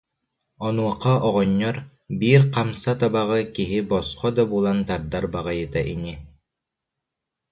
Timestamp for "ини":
5.93-6.13